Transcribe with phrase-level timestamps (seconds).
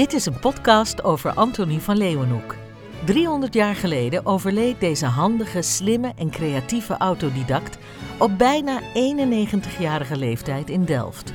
[0.00, 2.56] Dit is een podcast over Antonie van Leeuwenhoek.
[3.04, 7.78] 300 jaar geleden overleed deze handige, slimme en creatieve autodidact
[8.18, 11.32] op bijna 91-jarige leeftijd in Delft.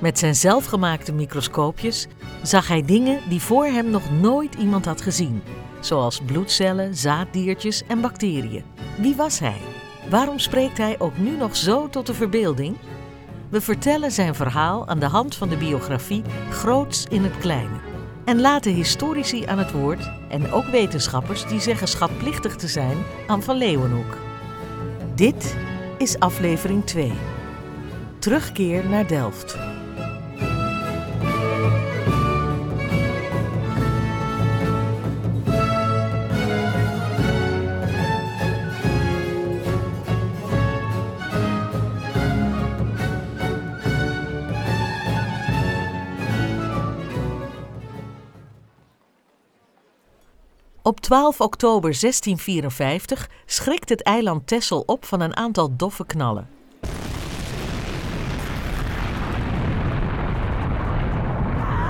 [0.00, 2.06] Met zijn zelfgemaakte microscoopjes
[2.42, 5.42] zag hij dingen die voor hem nog nooit iemand had gezien,
[5.80, 8.64] zoals bloedcellen, zaaddiertjes en bacteriën.
[8.98, 9.60] Wie was hij?
[10.10, 12.76] Waarom spreekt hij ook nu nog zo tot de verbeelding?
[13.48, 17.80] We vertellen zijn verhaal aan de hand van de biografie Groots in het Kleine.
[18.24, 22.96] En laten historici aan het woord en ook wetenschappers die zeggen schatplichtig te zijn
[23.26, 24.16] aan Van Leeuwenhoek.
[25.14, 25.56] Dit
[25.98, 27.12] is aflevering 2.
[28.18, 29.75] Terugkeer naar Delft.
[50.86, 56.48] Op 12 oktober 1654 schrikt het eiland Texel op van een aantal doffe knallen.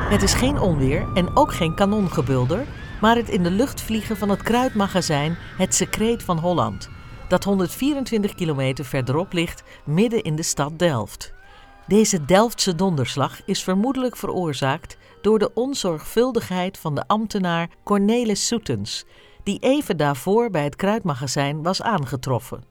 [0.08, 2.66] Het is geen onweer en ook geen kanongebulder,
[3.00, 6.88] maar het in de lucht vliegen van het kruidmagazijn Het Secreet van Holland,
[7.28, 11.34] dat 124 kilometer verderop ligt, midden in de stad Delft.
[11.86, 14.96] Deze Delftse donderslag is vermoedelijk veroorzaakt
[15.26, 19.04] door de onzorgvuldigheid van de ambtenaar Cornelis Soetens,
[19.42, 22.64] die even daarvoor bij het kruidmagazijn was aangetroffen.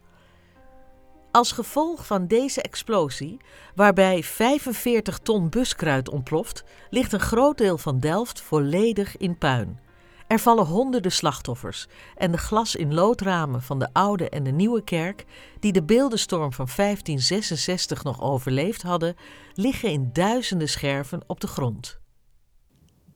[1.31, 3.37] Als gevolg van deze explosie,
[3.73, 9.79] waarbij 45 ton buskruid ontploft, ligt een groot deel van Delft volledig in puin.
[10.27, 14.83] Er vallen honderden slachtoffers en de glas in loodramen van de oude en de nieuwe
[14.83, 15.25] kerk,
[15.59, 19.15] die de beeldenstorm van 1566 nog overleefd hadden,
[19.53, 22.03] liggen in duizenden scherven op de grond.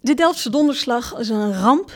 [0.02, 1.92] De Delftse donderslag is een ramp.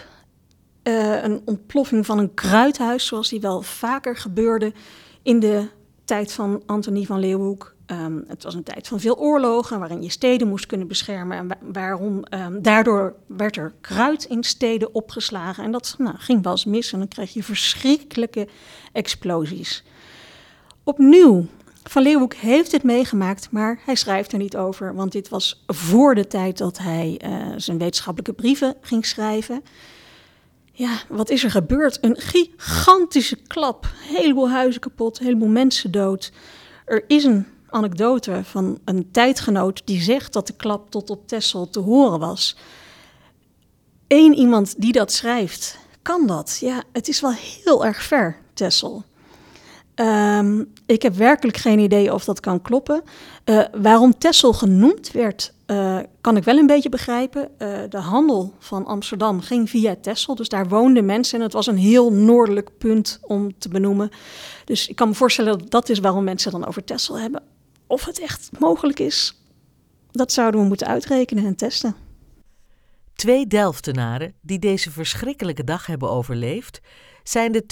[0.83, 4.73] Uh, een ontploffing van een kruidhuis, zoals die wel vaker gebeurde
[5.21, 5.67] in de
[6.05, 7.75] tijd van Antonie van Leeuwenhoek.
[7.87, 11.37] Um, het was een tijd van veel oorlogen, waarin je steden moest kunnen beschermen.
[11.37, 15.63] En waarom, um, daardoor werd er kruid in steden opgeslagen.
[15.63, 18.47] En dat nou, ging wel eens mis en dan kreeg je verschrikkelijke
[18.91, 19.83] explosies.
[20.83, 21.45] Opnieuw
[21.83, 26.15] van Leeuwenhoek heeft het meegemaakt, maar hij schrijft er niet over, want dit was voor
[26.15, 29.63] de tijd dat hij uh, zijn wetenschappelijke brieven ging schrijven.
[30.71, 31.97] Ja, wat is er gebeurd?
[32.01, 33.83] Een gigantische klap.
[33.83, 36.31] Een heleboel huizen kapot, een heleboel mensen dood.
[36.85, 41.69] Er is een anekdote van een tijdgenoot die zegt dat de klap tot op Texel
[41.69, 42.57] te horen was.
[44.07, 46.57] Eén iemand die dat schrijft, kan dat?
[46.59, 49.03] Ja, het is wel heel erg ver, Texel.
[49.95, 53.03] Um, ik heb werkelijk geen idee of dat kan kloppen.
[53.45, 57.49] Uh, waarom Texel genoemd werd, uh, kan ik wel een beetje begrijpen.
[57.59, 61.67] Uh, de handel van Amsterdam ging via Texel, dus daar woonden mensen en het was
[61.67, 64.09] een heel noordelijk punt om te benoemen.
[64.65, 67.43] Dus ik kan me voorstellen dat dat is waarom mensen dan over Texel hebben.
[67.87, 69.41] Of het echt mogelijk is,
[70.11, 71.95] dat zouden we moeten uitrekenen en testen.
[73.23, 76.79] Twee Delftenaren die deze verschrikkelijke dag hebben overleefd,
[77.23, 77.63] zijn de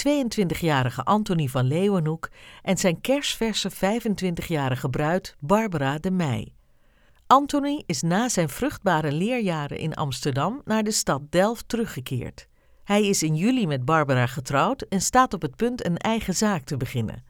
[0.58, 2.30] 22-jarige Antonie van Leeuwenhoek
[2.62, 6.54] en zijn kersverse 25-jarige bruid Barbara de Meij.
[7.28, 12.48] Antonie is na zijn vruchtbare leerjaren in Amsterdam naar de stad Delft teruggekeerd.
[12.84, 16.64] Hij is in juli met Barbara getrouwd en staat op het punt een eigen zaak
[16.64, 17.24] te beginnen: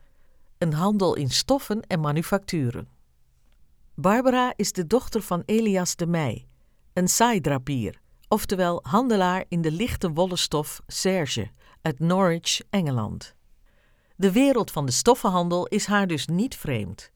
[0.58, 2.88] een handel in stoffen en manufacturen.
[3.96, 6.46] Barbara is de dochter van Elias de Meij,
[6.94, 8.01] een saaidrapier,
[8.32, 11.50] oftewel handelaar in de lichte wollen stof serge
[11.82, 13.36] uit Norwich, Engeland.
[14.16, 17.12] De wereld van de stoffenhandel is haar dus niet vreemd.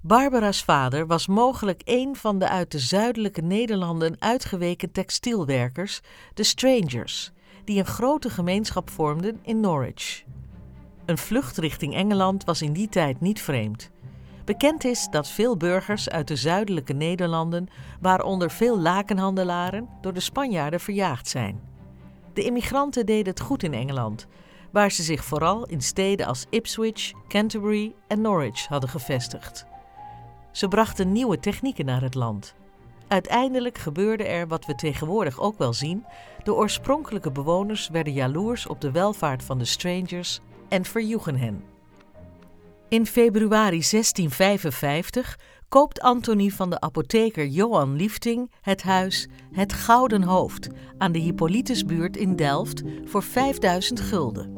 [0.00, 6.00] Barbara's vader was mogelijk een van de uit de zuidelijke Nederlanden uitgeweken textielwerkers,
[6.34, 7.30] de Strangers,
[7.64, 10.24] die een grote gemeenschap vormden in Norwich.
[11.06, 13.90] Een vlucht richting Engeland was in die tijd niet vreemd.
[14.44, 17.68] Bekend is dat veel burgers uit de zuidelijke Nederlanden,
[18.00, 21.60] waaronder veel lakenhandelaren, door de Spanjaarden verjaagd zijn.
[22.32, 24.26] De immigranten deden het goed in Engeland,
[24.72, 29.66] waar ze zich vooral in steden als Ipswich, Canterbury en Norwich hadden gevestigd.
[30.52, 32.54] Ze brachten nieuwe technieken naar het land.
[33.08, 36.04] Uiteindelijk gebeurde er wat we tegenwoordig ook wel zien:
[36.42, 41.64] de oorspronkelijke bewoners werden jaloers op de welvaart van de strangers en verjoegen hen.
[42.90, 45.38] In februari 1655
[45.68, 52.16] koopt Antonie van de apotheker Johan Liefting het huis Het Gouden Hoofd aan de Hippolytusbuurt
[52.16, 54.54] in Delft voor 5000 gulden.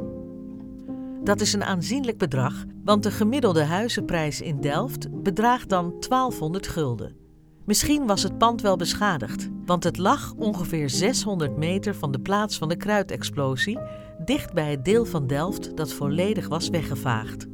[1.24, 7.16] Dat is een aanzienlijk bedrag, want de gemiddelde huizenprijs in Delft bedraagt dan 1200 gulden.
[7.64, 12.58] Misschien was het pand wel beschadigd, want het lag ongeveer 600 meter van de plaats
[12.58, 13.78] van de kruitexplosie,
[14.24, 17.46] dicht bij het deel van Delft dat volledig was weggevaagd.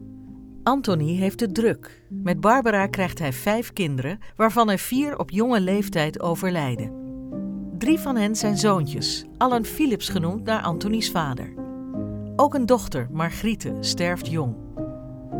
[0.68, 2.02] Anthony heeft het druk.
[2.08, 6.92] Met Barbara krijgt hij vijf kinderen, waarvan er vier op jonge leeftijd overlijden.
[7.78, 11.54] Drie van hen zijn zoontjes, allen Philips genoemd naar Anthony's vader.
[12.36, 14.56] Ook een dochter, Margriete, sterft jong.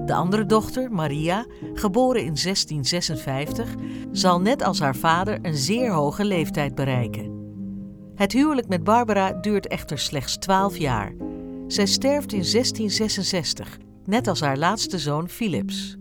[0.06, 3.75] De andere dochter, Maria, geboren in 1656,
[4.12, 7.32] zal net als haar vader een zeer hoge leeftijd bereiken.
[8.14, 11.14] Het huwelijk met Barbara duurt echter slechts 12 jaar.
[11.66, 13.78] Zij sterft in 1666,
[14.08, 15.96] net als haar laatste zoon Philips.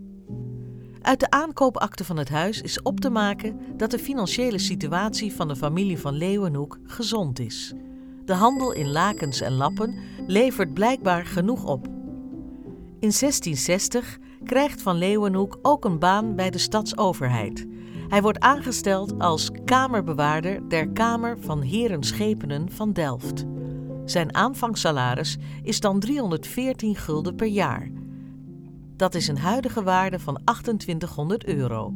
[1.02, 5.48] Uit de aankoopakte van het huis is op te maken dat de financiële situatie van
[5.48, 7.74] de familie van Leeuwenhoek gezond is.
[8.26, 9.96] De handel in lakens en lappen
[10.28, 11.86] levert blijkbaar genoeg op.
[13.00, 17.66] In 1660 krijgt Van Leeuwenhoek ook een baan bij de stadsoverheid.
[18.08, 23.46] Hij wordt aangesteld als kamerbewaarder der Kamer van Heren Schepenen van Delft.
[24.10, 27.92] Zijn aanvangssalaris is dan 314 gulden per jaar.
[28.96, 31.94] Dat is een huidige waarde van 2800 euro.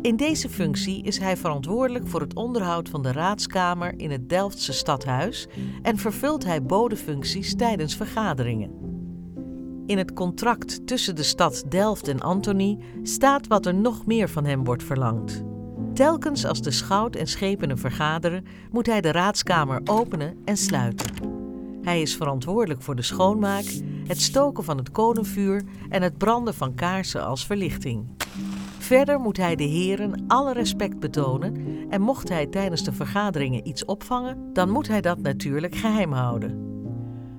[0.00, 4.72] In deze functie is hij verantwoordelijk voor het onderhoud van de raadskamer in het Delftse
[4.72, 5.46] stadhuis
[5.82, 8.70] en vervult hij bodefuncties tijdens vergaderingen.
[9.86, 14.44] In het contract tussen de stad Delft en Antony staat wat er nog meer van
[14.44, 15.44] hem wordt verlangd.
[15.94, 21.10] Telkens als de schout en schepenen vergaderen, moet hij de raadskamer openen en sluiten.
[21.82, 23.64] Hij is verantwoordelijk voor de schoonmaak,
[24.06, 28.06] het stoken van het kolenvuur en het branden van kaarsen als verlichting.
[28.78, 31.56] Verder moet hij de heren alle respect betonen
[31.90, 36.72] en mocht hij tijdens de vergaderingen iets opvangen, dan moet hij dat natuurlijk geheim houden.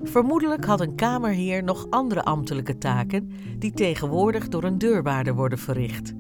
[0.04, 6.14] Vermoedelijk had een kamerheer nog andere ambtelijke taken die tegenwoordig door een deurwaarder worden verricht.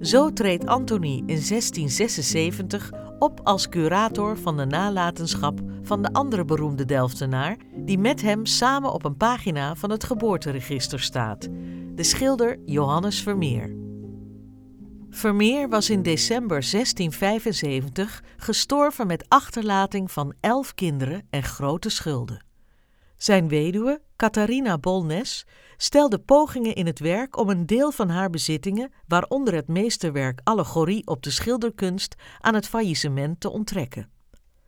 [0.00, 6.84] Zo treedt Antony in 1676 op als curator van de nalatenschap van de andere beroemde
[6.84, 11.48] Delftenaar, die met hem samen op een pagina van het geboorteregister staat,
[11.94, 13.76] de schilder Johannes Vermeer.
[15.10, 22.44] Vermeer was in december 1675 gestorven met achterlating van elf kinderen en grote schulden.
[23.16, 28.92] Zijn weduwe, Catharina Bolnes, stelde pogingen in het werk om een deel van haar bezittingen,
[29.06, 34.10] waaronder het meesterwerk Allegorie op de schilderkunst, aan het faillissement te onttrekken.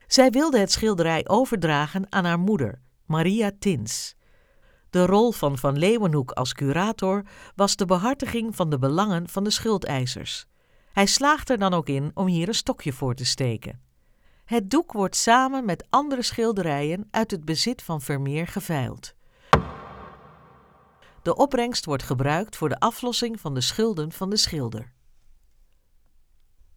[0.06, 4.14] Zij wilde het schilderij overdragen aan haar moeder, Maria Tins.
[4.91, 7.25] De rol van Van Leeuwenhoek als curator
[7.55, 10.47] was de behartiging van de belangen van de schuldeisers.
[10.93, 13.81] Hij slaagt er dan ook in om hier een stokje voor te steken.
[14.44, 19.19] Het doek wordt samen met andere schilderijen uit het bezit van Vermeer geveild.
[21.22, 24.93] De opbrengst wordt gebruikt voor de aflossing van de schulden van de schilder.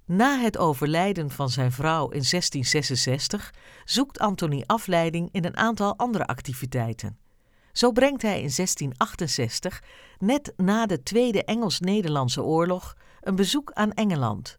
[0.06, 3.54] Na het overlijden van zijn vrouw in 1666
[3.86, 7.18] zoekt Anthony afleiding in een aantal andere activiteiten.
[7.72, 9.84] Zo brengt hij in 1668,
[10.20, 14.58] net na de Tweede Engels-Nederlandse Oorlog, een bezoek aan Engeland.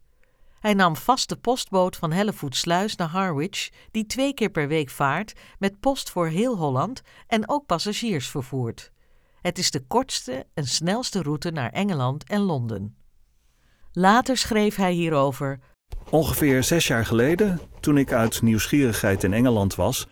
[0.59, 5.33] Hij nam vast de postboot van Hellevoetsluis naar Harwich, die twee keer per week vaart
[5.59, 8.91] met post voor heel Holland en ook passagiers vervoert.
[9.45, 12.95] Het is de kortste en snelste route naar Engeland en Londen.
[13.91, 15.59] Later schreef hij hierover.
[16.09, 20.07] Ongeveer zes jaar geleden, toen ik uit nieuwsgierigheid in Engeland was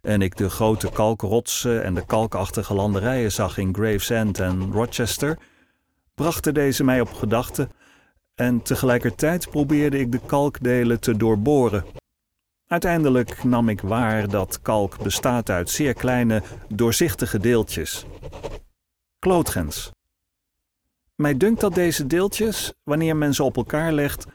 [0.00, 5.38] en ik de grote kalkrotsen en de kalkachtige landerijen zag in Gravesend en Rochester,
[6.14, 7.70] brachten deze mij op gedachten
[8.34, 11.84] en tegelijkertijd probeerde ik de kalkdelen te doorboren.
[12.66, 18.06] Uiteindelijk nam ik waar dat kalk bestaat uit zeer kleine, doorzichtige deeltjes.
[19.18, 19.90] Klootgens.
[21.14, 24.26] Mij dunkt dat deze deeltjes, wanneer men ze op elkaar legt,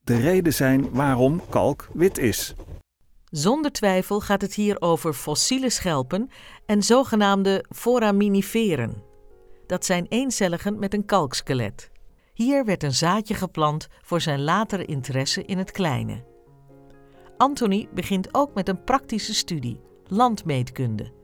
[0.00, 2.54] de reden zijn waarom kalk wit is.
[3.24, 6.30] Zonder twijfel gaat het hier over fossiele schelpen
[6.66, 9.02] en zogenaamde foraminiferen.
[9.66, 11.90] Dat zijn eencelligen met een kalkskelet.
[12.34, 16.24] Hier werd een zaadje geplant voor zijn latere interesse in het kleine.
[17.36, 21.21] Anthony begint ook met een praktische studie, landmeetkunde.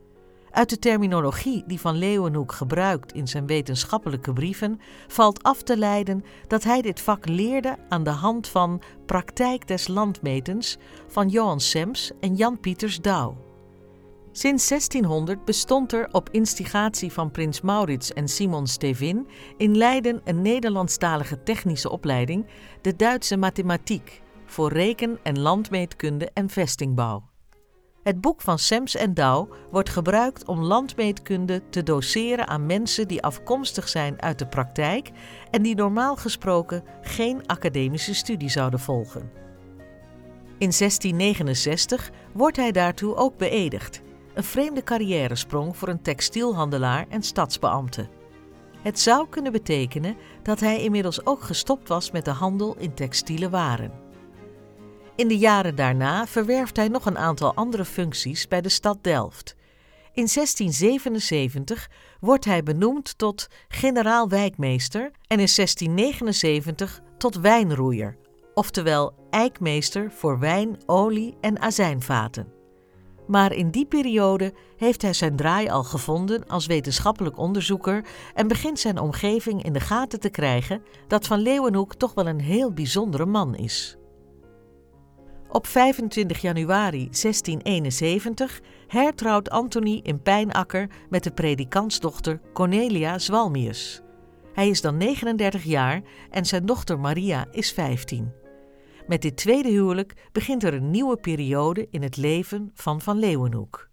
[0.50, 6.25] Uit de terminologie die Van Leeuwenhoek gebruikt in zijn wetenschappelijke brieven valt af te leiden
[6.47, 10.76] dat hij dit vak leerde aan de hand van Praktijk des Landmetens
[11.09, 13.37] van Johan Sems en Jan Pieters Douw.
[14.33, 19.26] Sinds 1600 bestond er op instigatie van prins Maurits en Simon Stevin
[19.57, 22.47] in Leiden een Nederlandstalige technische opleiding,
[22.83, 27.23] de Duitse mathematiek, voor reken- en landmeetkunde en vestingbouw.
[28.09, 33.23] Het boek van Sems en Douw wordt gebruikt om landmeetkunde te doseren aan mensen die
[33.23, 35.11] afkomstig zijn uit de praktijk
[35.50, 39.31] en die normaal gesproken geen academische studie zouden volgen.
[40.59, 44.03] In 1669 wordt hij daartoe ook beëdigd.
[44.35, 48.09] Een vreemde carrièresprong voor een textielhandelaar en stadsbeambte.
[48.83, 53.50] Het zou kunnen betekenen dat hij inmiddels ook gestopt was met de handel in textiele
[53.50, 54.08] waren.
[55.19, 59.55] In de jaren daarna verwerft hij nog een aantal andere functies bij de stad Delft.
[60.13, 68.17] In 1677 wordt hij benoemd tot generaal wijkmeester en in 1679 tot wijnroeier,
[68.55, 72.53] oftewel eikmeester voor wijn, olie en azijnvaten.
[73.27, 78.79] Maar in die periode heeft hij zijn draai al gevonden als wetenschappelijk onderzoeker en begint
[78.79, 83.27] zijn omgeving in de gaten te krijgen dat Van Leeuwenhoek toch wel een heel bijzondere
[83.27, 83.98] man is.
[85.50, 94.02] Op 25 januari 1671 hertrouwt Antony in Pijnakker met de predikantsdochter Cornelia Zwalmius.
[94.52, 98.33] Hij is dan 39 jaar en zijn dochter Maria is 15.
[99.07, 103.88] Met dit tweede huwelijk begint er een nieuwe periode in het leven van Van Leeuwenhoek.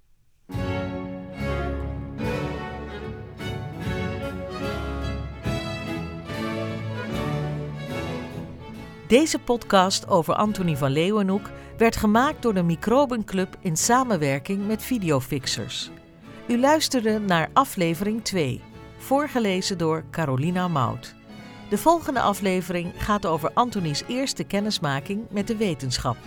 [9.08, 15.90] Deze podcast over Antonie van Leeuwenhoek werd gemaakt door de Microbenclub in samenwerking met Videofixers.
[16.48, 18.62] U luisterde naar aflevering 2,
[18.98, 21.16] voorgelezen door Carolina Mout.
[21.70, 26.18] De volgende aflevering gaat over Antonies eerste kennismaking met de wetenschap.